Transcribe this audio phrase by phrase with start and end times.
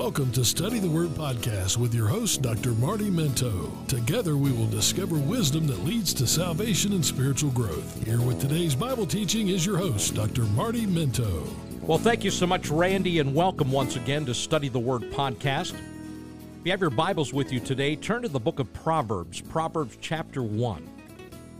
[0.00, 2.70] Welcome to Study the Word podcast with your host, Dr.
[2.70, 3.70] Marty Minto.
[3.86, 8.02] Together, we will discover wisdom that leads to salvation and spiritual growth.
[8.06, 10.44] Here with today's Bible teaching is your host, Dr.
[10.44, 11.46] Marty Minto.
[11.82, 15.74] Well, thank you so much, Randy, and welcome once again to Study the Word podcast.
[15.74, 19.98] If you have your Bibles with you today, turn to the book of Proverbs, Proverbs
[20.00, 20.88] chapter 1.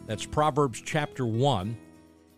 [0.06, 1.76] That's Proverbs chapter 1.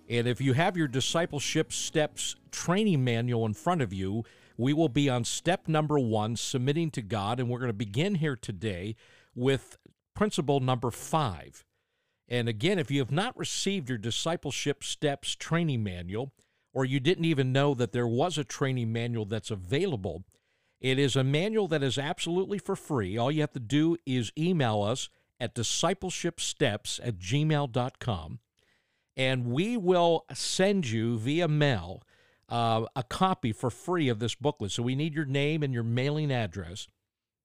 [0.09, 4.25] And if you have your discipleship steps training manual in front of you,
[4.63, 7.41] we will be on step number one, submitting to God.
[7.41, 8.97] And we're going to begin here today
[9.35, 9.77] with
[10.15, 11.65] principle number five.
[12.29, 16.33] And again, if you have not received your discipleship steps training manual,
[16.73, 20.25] or you didn't even know that there was a training manual that's available,
[20.81, 23.19] it is a manual that is absolutely for free.
[23.19, 28.39] All you have to do is email us at discipleshipsteps at gmail.com,
[29.17, 32.03] and we will send you via mail
[32.53, 34.73] uh, a copy for free of this booklet.
[34.73, 36.87] So we need your name and your mailing address.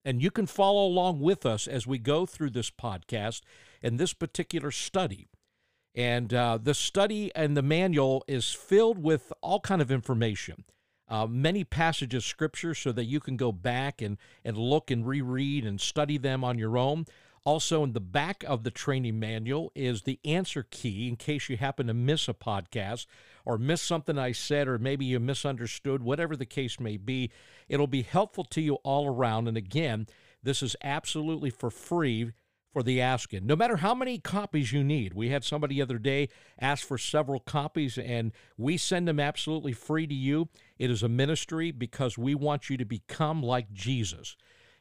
[0.04, 3.42] And you can follow along with us as we go through this podcast
[3.82, 5.30] and this particular study.
[5.96, 10.66] And uh, the study and the manual is filled with all kind of information.
[11.08, 15.08] Uh, many passages of scripture so that you can go back and, and look and
[15.08, 17.06] reread and study them on your own.
[17.46, 21.56] Also, in the back of the training manual is the answer key in case you
[21.56, 23.06] happen to miss a podcast
[23.48, 27.32] or miss something I said, or maybe you misunderstood, whatever the case may be.
[27.70, 29.48] It'll be helpful to you all around.
[29.48, 30.06] And again,
[30.44, 32.34] this is absolutely for free
[32.74, 33.48] for the asking.
[33.48, 36.28] No matter how many copies you need, we had somebody the other day
[36.60, 40.50] ask for several copies, and we send them absolutely free to you.
[40.78, 44.36] It is a ministry because we want you to become like Jesus.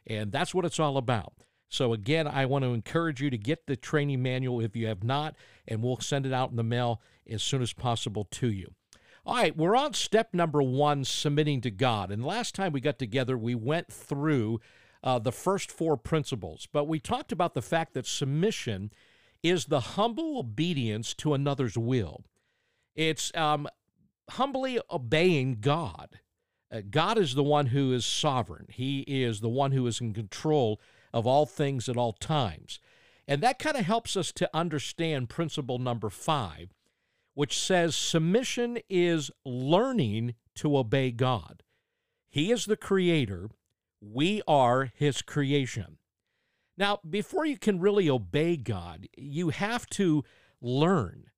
[0.08, 1.34] And that's what it's all about.
[1.68, 5.02] So, again, I want to encourage you to get the training manual if you have
[5.02, 5.34] not,
[5.66, 8.72] and we'll send it out in the mail as soon as possible to you.
[9.24, 12.12] All right, we're on step number one submitting to God.
[12.12, 14.60] And last time we got together, we went through
[15.02, 18.92] uh, the first four principles, but we talked about the fact that submission
[19.42, 22.24] is the humble obedience to another's will.
[22.94, 23.68] It's um,
[24.30, 26.20] humbly obeying God.
[26.70, 30.14] Uh, God is the one who is sovereign, He is the one who is in
[30.14, 30.80] control
[31.16, 32.78] of all things at all times.
[33.26, 36.74] And that kind of helps us to understand principle number five,
[37.32, 41.62] which says submission is learning to obey God.
[42.28, 43.48] He is the creator,
[43.98, 45.96] we are his creation.
[46.76, 50.22] Now, before you can really obey God, you have to
[50.60, 51.30] learn.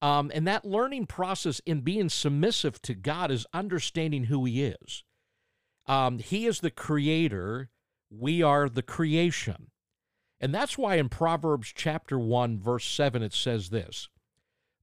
[0.00, 5.04] Um, and that learning process in being submissive to God is understanding who He is.
[5.86, 7.68] Um, he is the creator,
[8.10, 9.70] we are the creation.
[10.40, 14.08] And that's why in Proverbs chapter 1, verse 7, it says this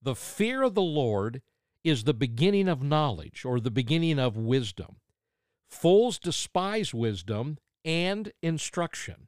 [0.02, 1.42] The fear of the Lord
[1.84, 4.98] is the beginning of knowledge or the beginning of wisdom.
[5.70, 9.28] Fools despise wisdom and instruction.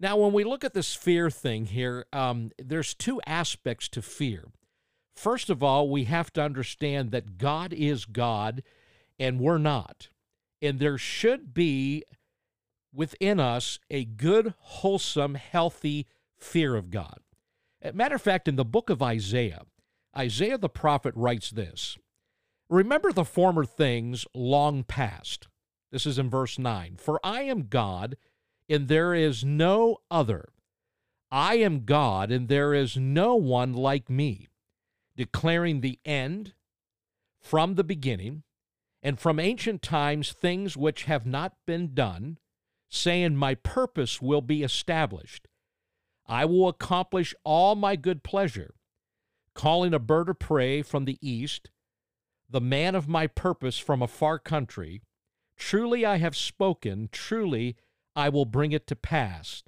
[0.00, 4.44] Now, when we look at this fear thing here, um, there's two aspects to fear.
[5.16, 8.62] First of all, we have to understand that God is God
[9.18, 10.10] and we're not.
[10.62, 12.04] And there should be
[12.98, 16.04] within us a good, wholesome, healthy
[16.36, 17.20] fear of God.
[17.94, 19.62] Matter of fact, in the book of Isaiah,
[20.16, 21.96] Isaiah the prophet writes this
[22.68, 25.46] Remember the former things long past.
[25.92, 26.96] This is in verse 9.
[26.98, 28.16] For I am God,
[28.68, 30.48] and there is no other.
[31.30, 34.48] I am God, and there is no one like me,
[35.16, 36.54] declaring the end
[37.40, 38.42] from the beginning,
[39.04, 42.38] and from ancient times things which have not been done
[42.88, 45.48] saying, My purpose will be established.
[46.26, 48.74] I will accomplish all my good pleasure,
[49.54, 51.70] calling a bird of prey from the east,
[52.48, 55.02] the man of my purpose from a far country.
[55.56, 57.76] Truly I have spoken, truly
[58.14, 59.62] I will bring it to pass.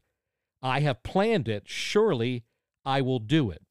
[0.62, 2.44] I have planned it, surely
[2.84, 3.62] I will do it.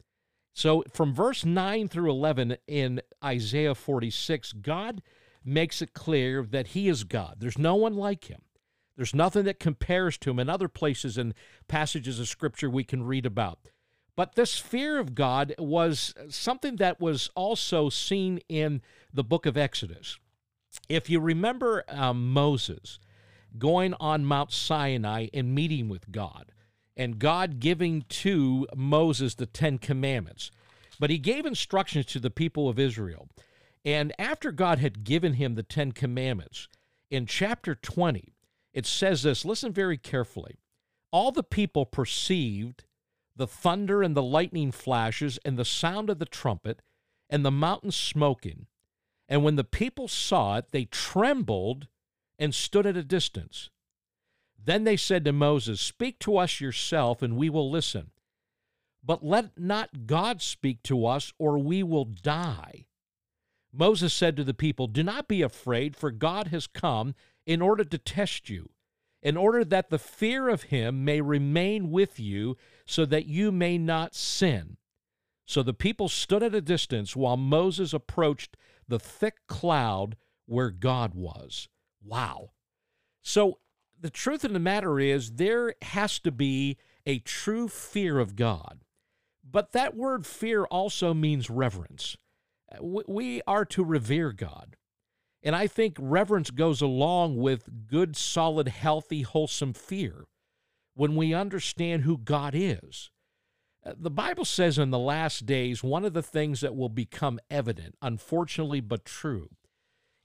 [0.53, 5.01] So from verse 9 through 11 in Isaiah 46, God
[5.43, 7.37] makes it clear that He is God.
[7.39, 8.41] There's no one like Him.
[8.99, 11.33] There's nothing that compares to him in other places and
[11.69, 13.59] passages of scripture we can read about.
[14.17, 18.81] But this fear of God was something that was also seen in
[19.13, 20.19] the book of Exodus.
[20.89, 22.99] If you remember um, Moses
[23.57, 26.51] going on Mount Sinai and meeting with God,
[26.97, 30.51] and God giving to Moses the Ten Commandments,
[30.99, 33.29] but he gave instructions to the people of Israel.
[33.85, 36.67] And after God had given him the Ten Commandments,
[37.09, 38.33] in chapter 20,
[38.73, 40.59] it says this listen very carefully.
[41.11, 42.85] All the people perceived
[43.35, 46.81] the thunder and the lightning flashes and the sound of the trumpet
[47.29, 48.67] and the mountain smoking.
[49.27, 51.87] And when the people saw it, they trembled
[52.37, 53.69] and stood at a distance.
[54.61, 58.11] Then they said to Moses, Speak to us yourself, and we will listen.
[59.03, 62.85] But let not God speak to us, or we will die.
[63.71, 67.15] Moses said to the people, Do not be afraid, for God has come
[67.49, 68.69] in order to test you,
[69.23, 72.55] in order that the fear of him may remain with you,
[72.85, 74.77] so that you may not sin.
[75.47, 78.55] So the people stood at a distance while Moses approached
[78.87, 80.15] the thick cloud
[80.45, 81.67] where God was.
[82.03, 82.51] Wow.
[83.23, 83.57] So
[83.99, 88.83] the truth of the matter is, there has to be a true fear of God.
[89.43, 92.15] But that word fear also means reverence.
[92.79, 94.75] We are to revere God.
[95.41, 100.25] And I think reverence goes along with good, solid, healthy, wholesome fear
[100.95, 103.09] when we understand who God is.
[103.85, 107.39] Uh, the Bible says in the last days, one of the things that will become
[107.49, 109.49] evident, unfortunately but true,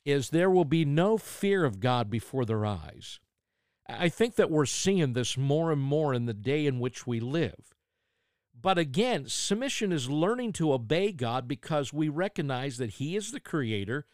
[0.04, 3.20] is there will be no fear of God before their eyes.
[3.88, 7.20] I think that we're seeing this more and more in the day in which we
[7.20, 7.74] live.
[8.58, 13.40] But again, submission is learning to obey God because we recognize that He is the
[13.40, 14.06] creator,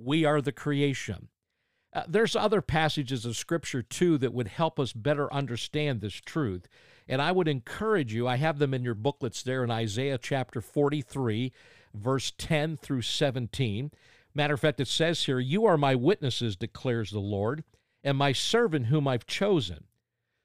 [0.00, 1.28] we are the creation.
[1.92, 6.68] Uh, there's other passages of Scripture too that would help us better understand this truth.
[7.08, 10.60] And I would encourage you, I have them in your booklets there in Isaiah chapter
[10.60, 11.52] 43,
[11.92, 13.90] verse 10 through 17.
[14.32, 17.64] Matter of fact, it says here, You are my witnesses, declares the Lord,
[18.04, 19.84] and my servant whom I've chosen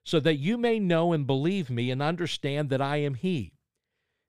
[0.06, 3.54] so that you may know and believe me and understand that I am He.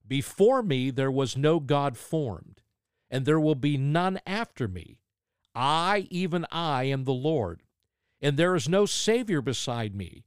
[0.09, 2.63] Before me there was no God formed,
[3.11, 4.97] and there will be none after me.
[5.57, 7.63] I, even I, am the Lord,
[8.21, 10.25] and there is no Savior beside me.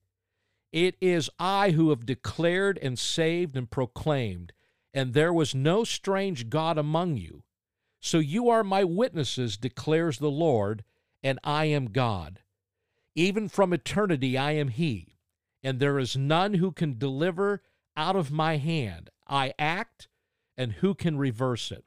[0.71, 4.51] It is I who have declared and saved and proclaimed,
[4.93, 7.43] and there was no strange God among you.
[8.01, 10.83] So you are my witnesses, declares the Lord,
[11.21, 12.39] and I am God.
[13.15, 15.19] Even from eternity I am He
[15.63, 17.61] and there is none who can deliver
[17.97, 19.09] out of my hand.
[19.27, 20.07] I act,
[20.57, 21.85] and who can reverse it?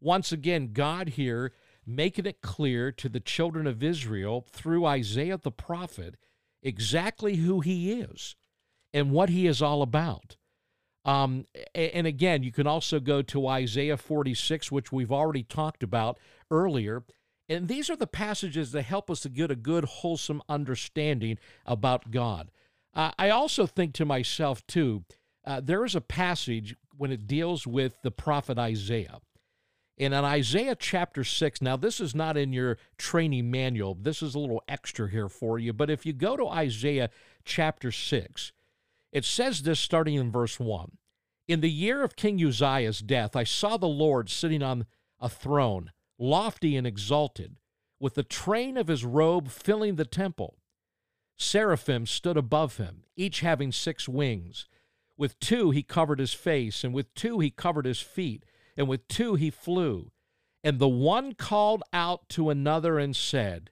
[0.00, 1.52] Once again, God here
[1.86, 6.16] making it clear to the children of Israel through Isaiah the prophet
[6.62, 8.36] exactly who he is
[8.92, 10.36] and what he is all about.
[11.04, 16.18] Um, and again, you can also go to Isaiah 46, which we've already talked about
[16.50, 17.04] earlier.
[17.48, 22.10] And these are the passages that help us to get a good, wholesome understanding about
[22.10, 22.50] God.
[22.94, 25.04] Uh, I also think to myself, too,
[25.44, 29.18] uh, there is a passage when it deals with the prophet Isaiah.
[29.96, 34.34] And in Isaiah chapter 6, now this is not in your training manual, this is
[34.34, 35.72] a little extra here for you.
[35.72, 37.10] But if you go to Isaiah
[37.44, 38.52] chapter 6,
[39.12, 40.98] it says this starting in verse 1
[41.46, 44.86] In the year of King Uzziah's death, I saw the Lord sitting on
[45.20, 47.56] a throne, lofty and exalted,
[48.00, 50.58] with the train of his robe filling the temple.
[51.36, 54.66] Seraphim stood above him, each having six wings.
[55.16, 58.44] With two he covered his face, and with two he covered his feet,
[58.76, 60.10] and with two he flew.
[60.62, 63.70] And the one called out to another and said,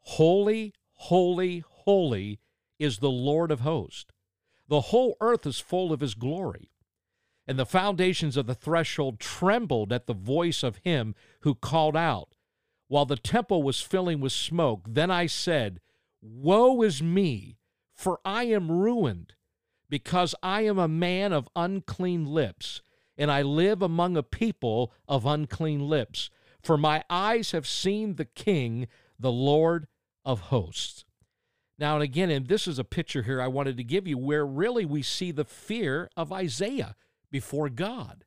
[0.00, 2.40] Holy, holy, holy
[2.78, 4.10] is the Lord of hosts.
[4.68, 6.70] The whole earth is full of his glory.
[7.46, 12.28] And the foundations of the threshold trembled at the voice of him who called out.
[12.86, 15.80] While the temple was filling with smoke, then I said,
[16.22, 17.58] Woe is me,
[17.94, 19.34] for I am ruined,
[19.88, 22.82] because I am a man of unclean lips,
[23.20, 26.30] and I live among a people of unclean lips.
[26.62, 29.86] For my eyes have seen the King, the Lord
[30.24, 31.04] of hosts.
[31.78, 34.46] Now, and again, and this is a picture here I wanted to give you where
[34.46, 36.96] really we see the fear of Isaiah
[37.30, 38.24] before God.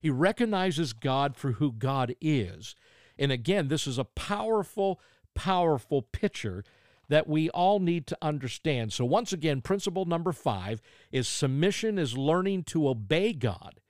[0.00, 2.74] He recognizes God for who God is.
[3.16, 5.00] And again, this is a powerful,
[5.36, 6.64] powerful picture
[7.08, 8.92] that we all need to understand.
[8.92, 13.80] So, once again, principle number five is submission is learning to obey God.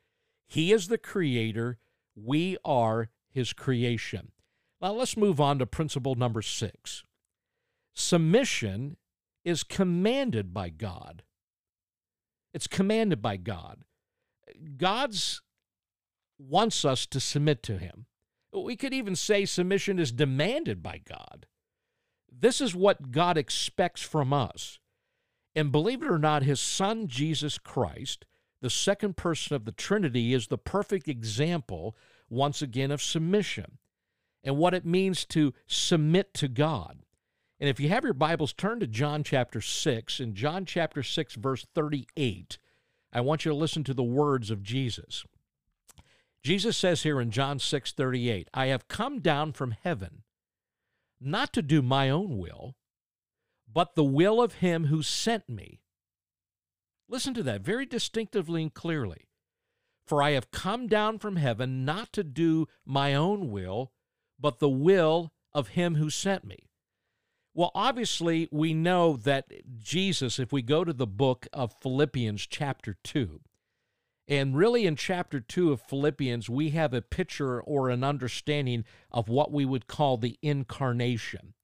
[0.46, 1.78] He is the creator,
[2.14, 4.32] we are his creation.
[4.80, 7.02] Now, let's move on to principle number six.
[7.94, 8.96] Submission
[9.44, 11.22] is commanded by God.
[12.52, 13.82] It's commanded by God.
[14.76, 15.42] God's
[16.38, 18.06] wants us to submit to him.
[18.52, 21.46] We could even say submission is demanded by God.
[22.30, 24.78] This is what God expects from us.
[25.54, 28.26] And believe it or not, his son, Jesus Christ,
[28.66, 31.96] the second person of the Trinity, is the perfect example,
[32.28, 33.78] once again, of submission
[34.42, 36.98] and what it means to submit to God.
[37.60, 40.18] And if you have your Bibles, turn to John chapter 6.
[40.18, 42.58] In John chapter 6, verse 38,
[43.12, 45.24] I want you to listen to the words of Jesus.
[46.42, 50.24] Jesus says here in John 6 38, I have come down from heaven
[51.20, 52.74] not to do my own will,
[53.72, 55.82] but the will of him who sent me.
[57.08, 59.28] Listen to that very distinctively and clearly.
[60.06, 63.92] For I have come down from heaven not to do my own will,
[64.38, 66.68] but the will of him who sent me.
[67.54, 72.98] Well, obviously, we know that Jesus, if we go to the book of Philippians, chapter
[73.02, 73.40] 2,
[74.28, 79.28] and really in chapter 2 of Philippians, we have a picture or an understanding of
[79.28, 81.54] what we would call the incarnation.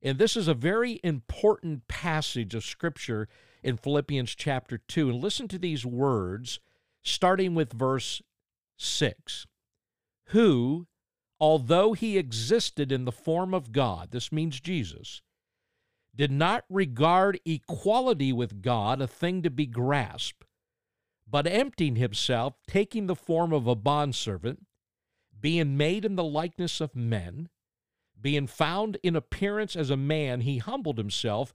[0.00, 3.28] And this is a very important passage of Scripture
[3.62, 5.10] in Philippians chapter 2.
[5.10, 6.60] And listen to these words,
[7.02, 8.22] starting with verse
[8.76, 9.46] 6
[10.28, 10.86] Who,
[11.40, 15.22] although he existed in the form of God, this means Jesus,
[16.14, 20.44] did not regard equality with God a thing to be grasped,
[21.30, 24.66] but emptying himself, taking the form of a bondservant,
[25.40, 27.48] being made in the likeness of men,
[28.20, 31.54] being found in appearance as a man, he humbled himself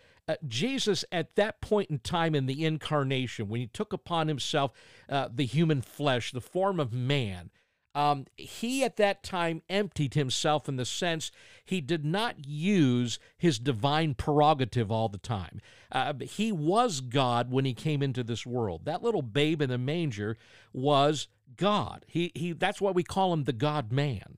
[0.27, 4.71] uh, Jesus, at that point in time in the incarnation, when he took upon himself
[5.09, 7.49] uh, the human flesh, the form of man,
[7.93, 11.31] um, he at that time emptied himself in the sense
[11.65, 15.59] he did not use his divine prerogative all the time.
[15.91, 18.85] Uh, he was God when he came into this world.
[18.85, 20.37] That little babe in the manger
[20.71, 22.05] was God.
[22.07, 24.37] He, he, that's why we call him the God man.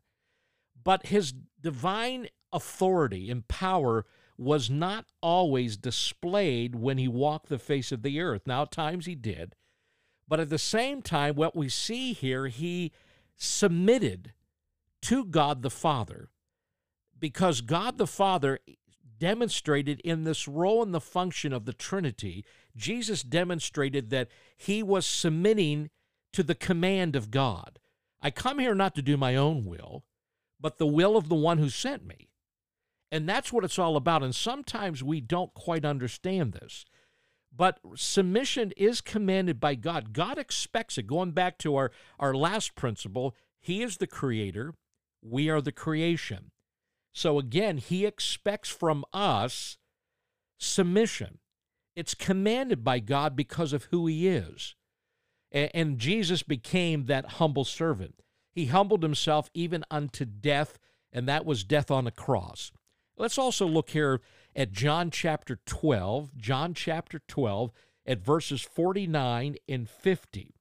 [0.83, 4.05] But his divine authority and power
[4.43, 8.43] was not always displayed when he walked the face of the earth.
[8.45, 9.55] Now, at times he did.
[10.27, 12.91] But at the same time, what we see here, he
[13.35, 14.33] submitted
[15.03, 16.29] to God the Father
[17.19, 18.59] because God the Father
[19.17, 22.43] demonstrated in this role and the function of the Trinity,
[22.75, 25.89] Jesus demonstrated that he was submitting
[26.33, 27.79] to the command of God.
[28.21, 30.03] I come here not to do my own will,
[30.59, 32.27] but the will of the one who sent me.
[33.13, 34.23] And that's what it's all about.
[34.23, 36.83] And sometimes we don't quite understand this.
[37.55, 40.13] But submission is commanded by God.
[40.13, 41.05] God expects it.
[41.05, 44.73] Going back to our, our last principle, He is the creator,
[45.21, 46.49] we are the creation.
[47.13, 49.77] So again, He expects from us
[50.57, 51.37] submission.
[51.95, 54.73] It's commanded by God because of who He is.
[55.51, 58.23] And, Jesus became that humble servant.
[58.51, 60.79] He humbled Himself even unto death,
[61.11, 62.71] and that was death on the cross.
[63.17, 64.21] Let's also look here
[64.55, 67.71] at John chapter 12, John chapter 12,
[68.05, 70.55] at verses 49 and 50.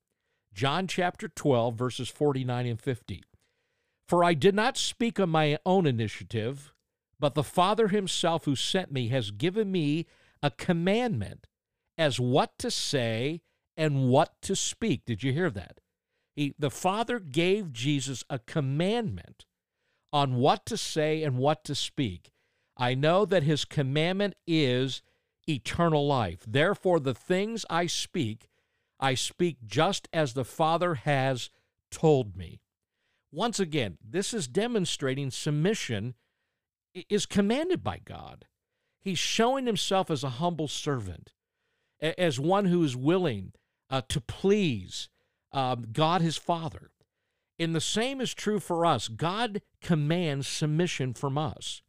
[0.53, 3.23] John chapter 12, verses 49 and 50.
[4.07, 6.73] For I did not speak on my own initiative,
[7.19, 10.07] but the Father himself who sent me has given me
[10.43, 11.47] a commandment
[11.97, 13.41] as what to say
[13.77, 15.05] and what to speak.
[15.07, 15.81] Did you hear that?
[16.35, 19.47] He, the Father gave Jesus a commandment
[20.13, 22.33] on what to say and what to speak.
[22.77, 25.03] I know that his commandment is
[25.49, 26.41] eternal life.
[26.47, 28.49] Therefore, the things I speak,
[28.99, 31.51] I speak just as the Father has
[31.91, 32.61] told me.
[33.31, 36.15] Once again, this is demonstrating submission
[37.09, 38.47] is commanded by God.
[39.01, 41.33] He's showing himself as a humble servant,
[42.01, 43.53] as one who is willing
[43.91, 45.09] uh, to please
[45.53, 46.91] um, God his Father.
[47.59, 49.09] And the same is true for us.
[49.09, 51.83] God commands submission from us.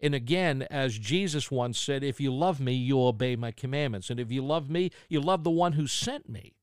[0.00, 4.10] And again, as Jesus once said, if you love me, you obey my commandments.
[4.10, 6.54] And if you love me, you love the one who sent me.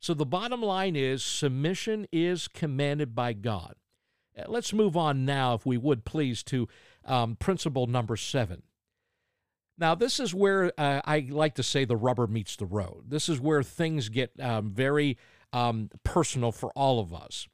[0.00, 3.74] So the bottom line is submission is commanded by God.
[4.36, 6.68] Uh, let's move on now, if we would please, to
[7.04, 8.62] um, principle number seven.
[9.76, 13.04] Now, this is where uh, I like to say the rubber meets the road.
[13.08, 15.16] This is where things get um, very
[15.52, 17.46] um, personal for all of us.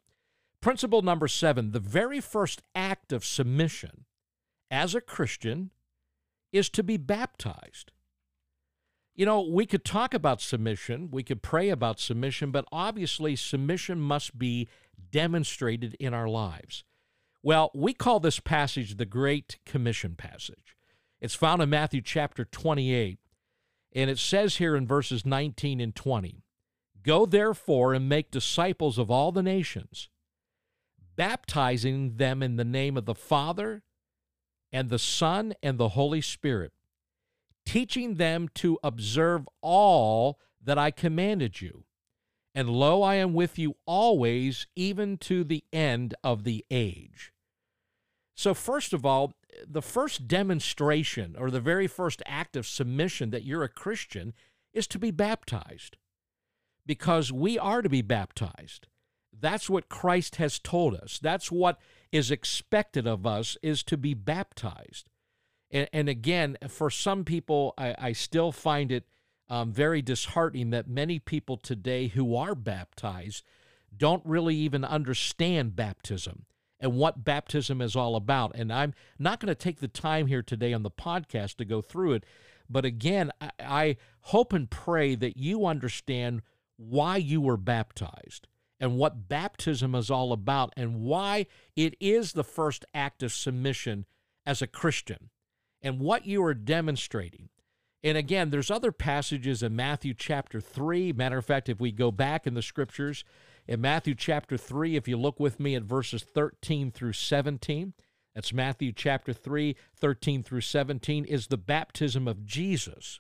[0.63, 4.07] Principle number seven the very first act of submission
[4.75, 5.71] as a Christian
[6.53, 7.93] is to be baptized.
[9.15, 14.01] You know, we could talk about submission, we could pray about submission, but obviously submission
[14.01, 14.69] must be
[15.13, 16.83] demonstrated in our lives.
[17.41, 20.77] Well, we call this passage the Great Commission passage.
[21.21, 23.21] It's found in Matthew chapter 28,
[23.93, 26.43] and it says here in verses 19 and 20
[27.05, 30.09] Go therefore and make disciples of all the nations,
[31.15, 33.84] baptizing them in the name of the Father,
[34.75, 36.73] and the Son and the Holy Spirit,
[37.65, 41.85] teaching them to observe all that I commanded you.
[42.57, 47.33] And lo, I am with you always, even to the end of the age.
[48.35, 53.45] So, first of all, the first demonstration or the very first act of submission that
[53.45, 54.35] you're a Christian
[54.73, 55.99] is to be baptized
[56.85, 58.89] because we are to be baptized.
[59.41, 61.19] That's what Christ has told us.
[61.23, 61.79] That's what
[62.13, 65.09] is expected of us is to be baptized.
[65.71, 69.05] And, and again, for some people, I, I still find it
[69.49, 73.45] um, very disheartening that many people today who are baptized
[73.97, 76.47] don't really even understand baptism
[76.81, 78.55] and what baptism is all about.
[78.55, 81.81] And I'm not going to take the time here today on the podcast to go
[81.81, 82.25] through it.
[82.69, 86.43] But again, I, I hope and pray that you understand
[86.77, 88.49] why you were baptized
[88.85, 94.05] and what baptism is all about and why it is the first act of submission
[94.45, 95.31] as a Christian
[95.81, 97.49] and what you are demonstrating.
[98.03, 101.15] And again, there's other passages in Matthew chapter 3.
[101.15, 103.25] Matter of fact, if we go back in the scriptures,
[103.67, 107.95] in Matthew chapter 3, if you look with me at verses 13 through 17,
[108.35, 113.19] that's Matthew chapter 3, 13 through 17, is the baptism of Jesus.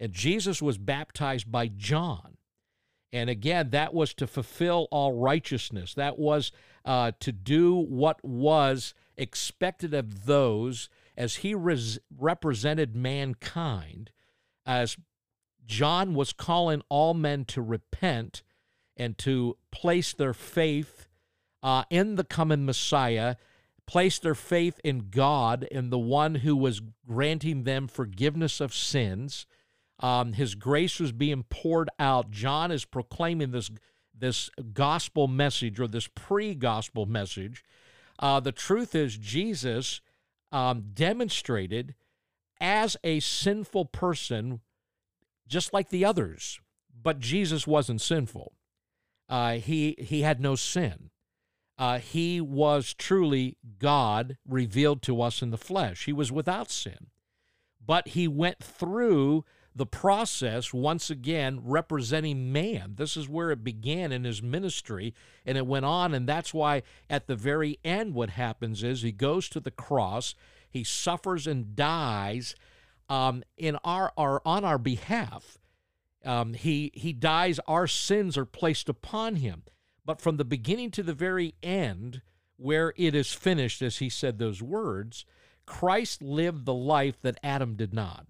[0.00, 2.37] And Jesus was baptized by John.
[3.12, 5.94] And again, that was to fulfill all righteousness.
[5.94, 6.52] That was
[6.84, 14.10] uh, to do what was expected of those as he res- represented mankind,
[14.66, 14.96] as
[15.66, 18.42] John was calling all men to repent
[18.96, 21.08] and to place their faith
[21.62, 23.36] uh, in the coming Messiah,
[23.86, 29.46] place their faith in God and the one who was granting them forgiveness of sins
[30.00, 32.30] um, his grace was being poured out.
[32.30, 33.70] John is proclaiming this
[34.20, 37.62] this gospel message or this pre-gospel message.
[38.18, 40.00] Uh, the truth is, Jesus
[40.50, 41.94] um, demonstrated
[42.60, 44.60] as a sinful person,
[45.46, 46.58] just like the others,
[47.00, 48.54] but Jesus wasn't sinful.
[49.28, 51.10] Uh, he he had no sin.
[51.76, 56.06] Uh, he was truly God revealed to us in the flesh.
[56.06, 57.08] He was without sin,
[57.84, 59.44] but he went through
[59.78, 62.94] the process once again representing man.
[62.96, 65.14] This is where it began in his ministry
[65.46, 66.14] and it went on.
[66.14, 70.34] And that's why at the very end, what happens is he goes to the cross,
[70.68, 72.56] he suffers and dies
[73.08, 75.58] um, in our, our on our behalf.
[76.24, 77.60] Um, he he dies.
[77.66, 79.62] Our sins are placed upon him.
[80.04, 82.22] But from the beginning to the very end,
[82.56, 85.24] where it is finished, as he said those words,
[85.66, 88.26] Christ lived the life that Adam did not.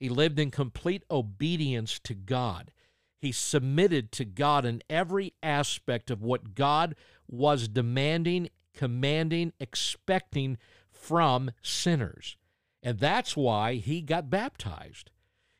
[0.00, 2.72] He lived in complete obedience to God.
[3.20, 6.96] He submitted to God in every aspect of what God
[7.28, 10.56] was demanding, commanding, expecting
[10.90, 12.38] from sinners.
[12.82, 15.10] And that's why he got baptized.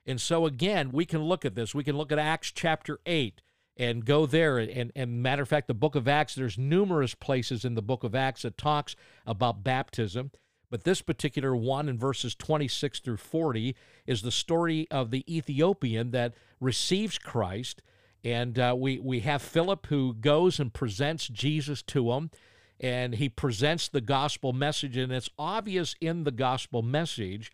[0.07, 1.75] And so, again, we can look at this.
[1.75, 3.43] We can look at Acts chapter 8
[3.77, 4.59] and go there.
[4.59, 8.05] And, and matter of fact, the book of Acts, there's numerous places in the book
[8.05, 10.31] of Acts that talks about baptism.
[10.71, 13.75] But this particular one in verses 26 through 40
[14.07, 17.83] is the story of the Ethiopian that receives Christ.
[18.23, 22.31] And uh, we, we have Philip who goes and presents Jesus to him,
[22.79, 24.97] and he presents the gospel message.
[24.97, 27.51] And it's obvious in the gospel message,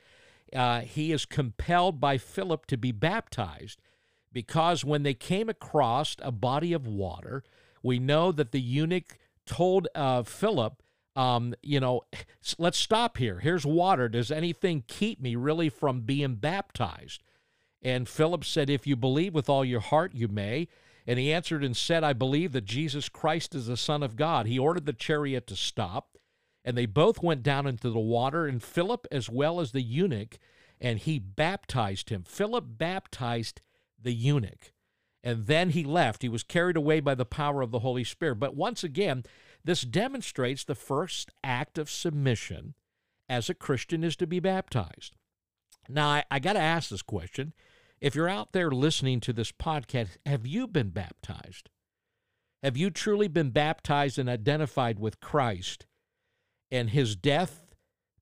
[0.55, 3.81] uh, he is compelled by Philip to be baptized
[4.33, 7.43] because when they came across a body of water,
[7.83, 10.83] we know that the eunuch told uh, Philip
[11.17, 12.03] um, you know,
[12.59, 13.41] let's stop here.
[13.41, 14.09] Here's water.
[14.09, 17.23] Does anything keep me really from being baptized?
[17.83, 20.69] And Philip said, If you believe with all your heart, you may.
[21.07, 24.47] And he answered and said, I believe that Jesus Christ is the Son of God.
[24.47, 26.19] He ordered the chariot to stop,
[26.65, 30.39] and they both went down into the water, and Philip as well as the eunuch,
[30.81, 32.25] and he baptized him.
[32.25, 33.61] Philip baptized
[34.03, 34.73] the eunuch.
[35.23, 36.23] And then he left.
[36.23, 38.37] He was carried away by the power of the Holy Spirit.
[38.37, 39.25] But once again,
[39.67, 42.75] this demonstrates the first act of submission
[43.29, 45.17] as a Christian is to be baptized.
[45.89, 47.53] Now, I, I got to ask this question.
[48.01, 51.69] If you're out there listening to this podcast, have you been baptized?
[52.63, 55.87] Have you truly been baptized and identified with Christ
[56.71, 57.65] and his death,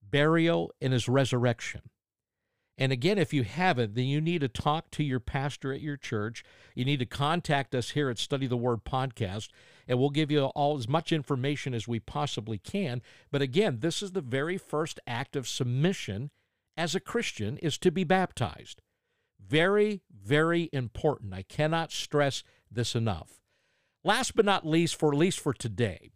[0.02, 1.83] burial, and his resurrection?
[2.76, 5.96] And again, if you haven't, then you need to talk to your pastor at your
[5.96, 6.42] church.
[6.74, 9.48] You need to contact us here at Study the Word Podcast,
[9.87, 13.00] and we'll give you all as much information as we possibly can.
[13.30, 16.30] But again, this is the very first act of submission
[16.76, 18.82] as a Christian is to be baptized.
[19.40, 21.32] Very, very important.
[21.32, 23.40] I cannot stress this enough.
[24.02, 26.10] Last but not least, for at least for today,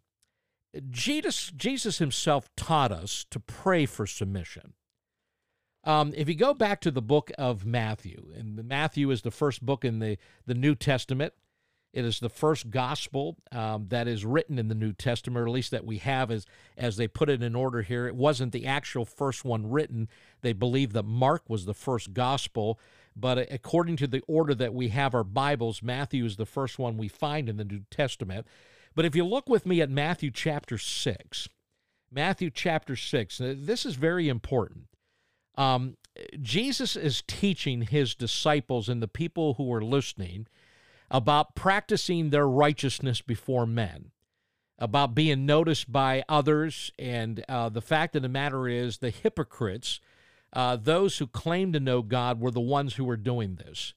[0.89, 4.73] Jesus, Jesus himself taught us to pray for submission.
[5.89, 9.65] Um, if you go back to the book of Matthew, and Matthew is the first
[9.65, 11.33] book in the, the New Testament,
[11.93, 15.51] it is the first gospel um, that is written in the New Testament, or at
[15.51, 16.45] least that we have as,
[16.77, 18.05] as they put it in order here.
[18.05, 20.09] It wasn't the actual first one written.
[20.41, 22.79] They believe that Mark was the first gospel,
[23.15, 26.97] but according to the order that we have our Bibles, Matthew is the first one
[26.97, 28.45] we find in the New Testament.
[28.93, 31.49] But if you look with me at Matthew chapter 6,
[32.11, 34.88] Matthew chapter 6, this is very important.
[35.55, 35.97] Um,
[36.41, 40.47] Jesus is teaching his disciples and the people who are listening
[41.11, 44.11] about practicing their righteousness before men,
[44.77, 46.91] about being noticed by others.
[46.99, 49.99] And uh, the fact of the matter is, the hypocrites,
[50.53, 53.93] uh, those who claim to know God, were the ones who were doing this.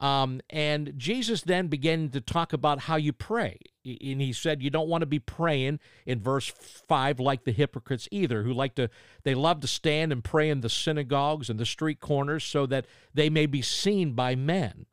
[0.00, 3.58] Um, and Jesus then began to talk about how you pray.
[3.84, 8.08] And he said, You don't want to be praying in verse 5 like the hypocrites
[8.10, 8.88] either, who like to,
[9.24, 12.86] they love to stand and pray in the synagogues and the street corners so that
[13.12, 14.86] they may be seen by men.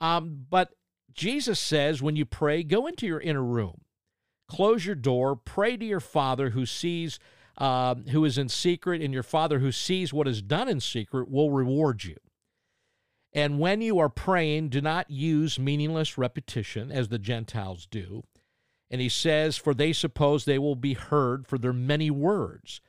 [0.00, 0.72] Um, but
[1.12, 3.82] Jesus says, when you pray, go into your inner room,
[4.48, 7.18] close your door, pray to your Father who sees,
[7.58, 11.30] uh, who is in secret, and your Father who sees what is done in secret
[11.30, 12.16] will reward you.
[13.32, 18.24] And when you are praying, do not use meaningless repetition as the Gentiles do.
[18.90, 22.82] And he says, For they suppose they will be heard for their many words.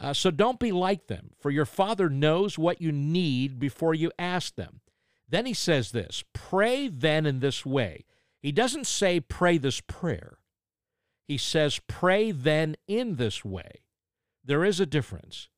[0.00, 4.10] Uh, so don't be like them, for your Father knows what you need before you
[4.18, 4.80] ask them.
[5.28, 8.04] Then he says this pray then in this way.
[8.40, 10.38] He doesn't say pray this prayer,
[11.26, 13.82] he says pray then in this way.
[14.44, 15.48] There is a difference.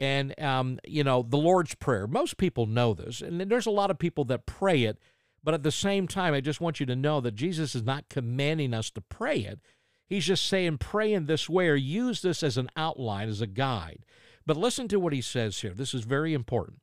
[0.00, 3.90] And, um, you know, the Lord's Prayer, most people know this, and there's a lot
[3.90, 4.98] of people that pray it,
[5.44, 8.08] but at the same time, I just want you to know that Jesus is not
[8.08, 9.60] commanding us to pray it.
[10.06, 13.46] He's just saying, pray in this way or use this as an outline, as a
[13.46, 14.04] guide.
[14.46, 15.74] But listen to what he says here.
[15.74, 16.78] This is very important.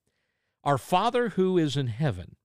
[0.64, 2.36] Our Father who is in heaven,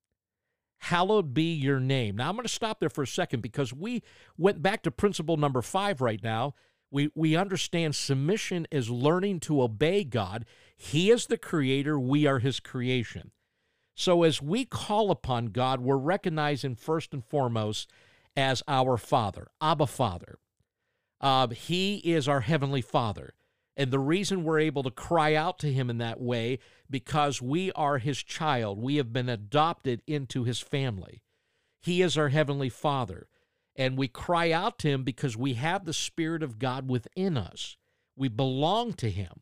[0.78, 2.16] hallowed be your name.
[2.16, 4.02] Now, I'm going to stop there for a second because we
[4.36, 6.54] went back to principle number five right now.
[6.92, 10.44] We, we understand submission is learning to obey God.
[10.76, 13.30] He is the creator, we are his creation.
[13.94, 17.90] So, as we call upon God, we're recognizing first and foremost
[18.36, 20.38] as our Father, Abba Father.
[21.20, 23.34] Uh, he is our Heavenly Father.
[23.74, 26.58] And the reason we're able to cry out to him in that way
[26.90, 28.78] because we are his child.
[28.78, 31.22] We have been adopted into his family.
[31.80, 33.28] He is our heavenly Father.
[33.74, 37.76] And we cry out to him because we have the Spirit of God within us.
[38.16, 39.40] We belong to him.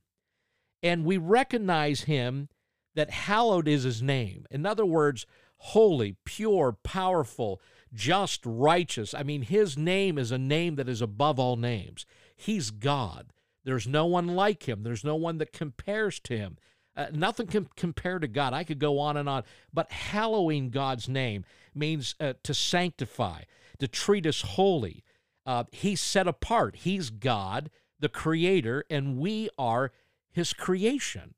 [0.82, 2.48] And we recognize him
[2.94, 4.46] that hallowed is his name.
[4.50, 5.26] In other words,
[5.58, 7.60] holy, pure, powerful,
[7.92, 9.14] just, righteous.
[9.14, 12.06] I mean, his name is a name that is above all names.
[12.36, 13.32] He's God.
[13.64, 14.82] There's no one like him.
[14.82, 16.56] There's no one that compares to him.
[16.96, 18.52] Uh, nothing can compare to God.
[18.52, 19.44] I could go on and on.
[19.72, 23.42] But hallowing God's name means uh, to sanctify,
[23.80, 25.02] to treat us holy.
[25.44, 26.76] Uh, he's set apart.
[26.76, 29.92] He's God, the creator, and we are
[30.30, 31.34] his creation.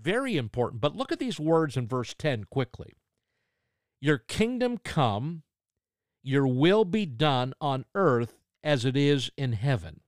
[0.00, 0.80] Very important.
[0.80, 2.94] But look at these words in verse 10 quickly.
[4.00, 5.42] Your kingdom come,
[6.22, 10.00] your will be done on earth as it is in heaven.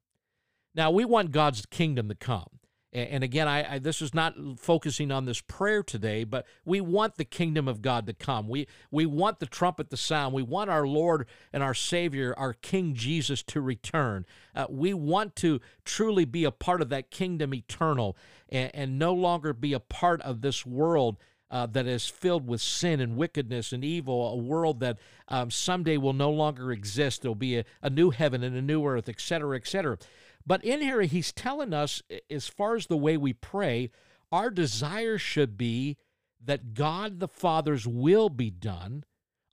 [0.75, 2.59] Now, we want God's kingdom to come.
[2.95, 7.17] And again, I, I, this is not focusing on this prayer today, but we want
[7.17, 8.49] the kingdom of God to come.
[8.49, 10.33] We we want the trumpet to sound.
[10.33, 14.27] We want our Lord and our Savior, our King Jesus, to return.
[14.55, 18.17] Uh, we want to truly be a part of that kingdom eternal,
[18.49, 21.17] and, and no longer be a part of this world
[21.51, 25.97] uh, that is filled with sin and wickedness and evil, a world that um, someday
[25.97, 27.23] will no longer exist.
[27.23, 29.99] There'll be a, a new heaven and a new earth, et cetera, et cetera.
[30.47, 33.91] But in here, he's telling us, as far as the way we pray,
[34.31, 35.97] our desire should be
[36.45, 39.05] that God the Father's will be done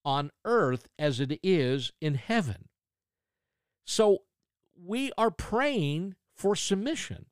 [0.03, 2.67] on earth as it is in heaven.
[3.85, 4.23] So
[4.75, 7.27] we are praying for submission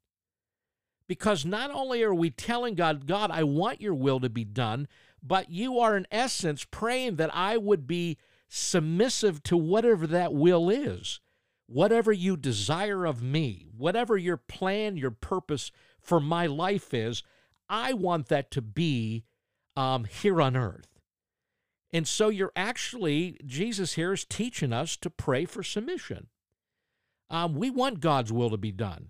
[1.08, 4.88] because not only are we telling God, God, I want your will to be done,
[5.22, 8.17] but you are in essence praying that I would be
[8.48, 11.19] submissive to whatever that will is
[11.70, 17.22] whatever you desire of me, whatever your plan, your purpose for my life is,
[17.70, 19.24] I want that to be
[19.76, 20.88] um, here on earth.
[21.94, 26.28] And so you're actually, Jesus here is teaching us to pray for submission.
[27.30, 29.10] Um, we want God's will to be done.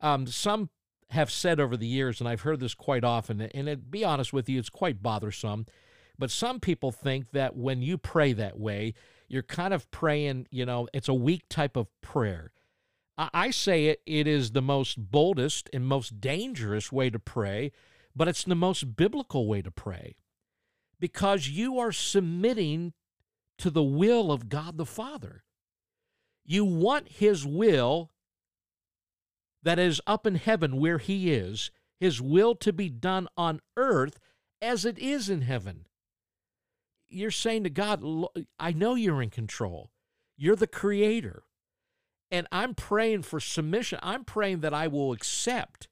[0.00, 0.68] Um, some
[1.10, 4.32] have said over the years, and I've heard this quite often, and to be honest
[4.32, 5.66] with you, it's quite bothersome.
[6.18, 8.94] But some people think that when you pray that way,
[9.28, 12.52] you're kind of praying, you know, it's a weak type of prayer.
[13.16, 17.70] I say it, it is the most boldest and most dangerous way to pray
[18.16, 20.16] but it's the most biblical way to pray
[21.00, 22.92] because you are submitting
[23.58, 25.44] to the will of God the Father.
[26.44, 28.10] You want His will
[29.62, 34.18] that is up in heaven where He is, His will to be done on earth
[34.62, 35.86] as it is in heaven.
[37.14, 38.04] You're saying to God,
[38.58, 39.90] I know you're in control.
[40.36, 41.44] You're the creator.
[42.30, 43.98] And I'm praying for submission.
[44.02, 45.88] I'm praying that I will accept.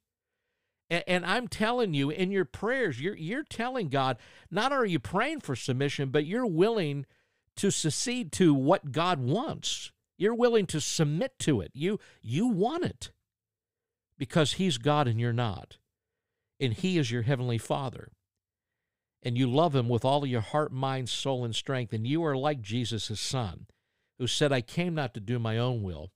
[0.90, 4.18] And, I'm telling you, in your prayers, you're, you're telling God,
[4.50, 7.06] not are you praying for submission, but you're willing
[7.56, 9.90] to secede to what God wants.
[10.18, 11.70] You're willing to submit to it.
[11.72, 13.10] You, you want it
[14.18, 15.78] because He's God and you're not.
[16.60, 18.12] And He is your Heavenly Father.
[19.22, 21.92] And you love Him with all of your heart, mind, soul, and strength.
[21.92, 23.66] And you are like Jesus' his Son,
[24.18, 26.10] who said, I came not to do my own will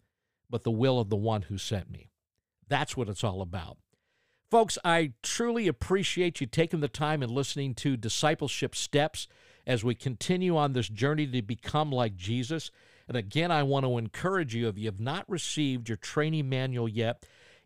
[0.51, 2.11] but the will of the one who sent me.
[2.69, 3.79] That's what it's all about.
[4.51, 9.27] Folks, I truly appreciate you taking the time and listening to Discipleship Steps
[9.67, 12.71] as we continue on this journey to become like Jesus.
[13.09, 16.89] And again, I want to encourage you if you have not received your training manual
[16.89, 17.25] yet,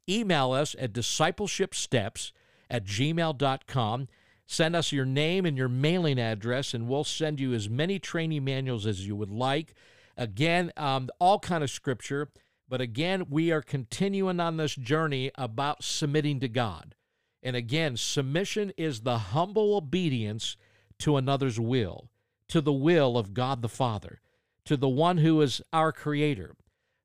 [0.08, 2.32] email us at discipleshipsteps
[2.70, 4.08] at gmail.com.
[4.50, 8.44] Send us your name and your mailing address, and we'll send you as many training
[8.44, 9.74] manuals as you would like.
[10.16, 12.28] Again, um, all kind of scripture
[12.70, 16.94] but again, we are continuing on this journey about submitting to God.
[17.42, 20.56] And again, submission is the humble obedience
[21.00, 22.10] to another's will,
[22.46, 24.20] to the will of God the Father,
[24.66, 26.54] to the one who is our Creator,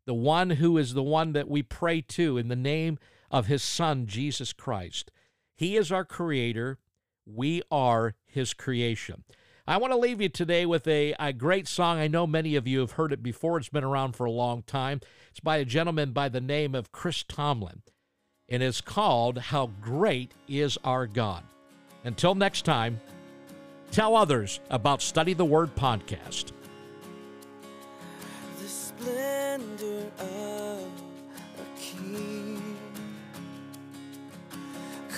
[0.06, 3.00] the one who is the one that we pray to in the name
[3.32, 5.10] of His Son, Jesus Christ.
[5.56, 6.78] He is our Creator.
[7.26, 9.24] We are His creation.
[9.68, 11.98] I want to leave you today with a, a great song.
[11.98, 14.62] I know many of you have heard it before, it's been around for a long
[14.62, 15.02] time.
[15.32, 17.82] It's by a gentleman by the name of Chris Tomlin,
[18.48, 21.44] and it's called How Great Is Our God.
[22.04, 23.02] Until next time,
[23.92, 26.52] tell others about Study the Word podcast.
[28.62, 31.05] The splendor of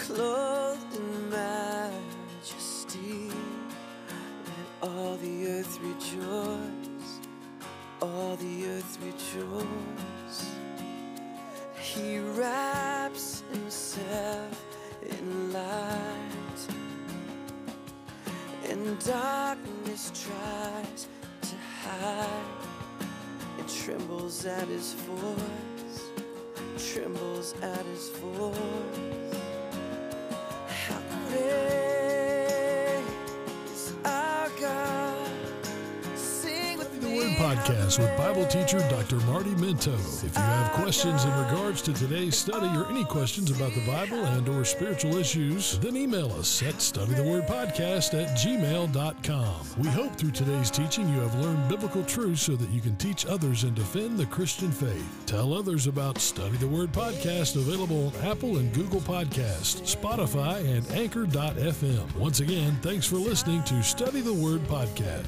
[0.07, 3.29] clothed in majesty.
[4.81, 7.19] Let All the earth rejoice,
[8.01, 10.49] all the earth rejoice.
[11.77, 14.63] He wraps himself
[15.01, 16.67] in light,
[18.69, 21.07] and darkness tries
[21.41, 22.45] to hide.
[23.59, 26.01] It trembles at his voice,
[26.93, 29.46] trembles at his voice.
[31.37, 31.66] How
[37.47, 39.15] podcast with Bible teacher Dr.
[39.25, 39.93] Marty Minto.
[39.93, 44.21] If you have questions in regards to today's study or any questions about the Bible
[44.25, 49.65] and or spiritual issues, then email us at studythewordpodcast at gmail.com.
[49.77, 53.25] We hope through today's teaching you have learned biblical truths so that you can teach
[53.25, 55.23] others and defend the Christian faith.
[55.25, 60.85] Tell others about Study the Word podcast available on Apple and Google Podcasts, Spotify, and
[60.91, 62.13] Anchor.fm.
[62.17, 65.27] Once again, thanks for listening to Study the Word podcast.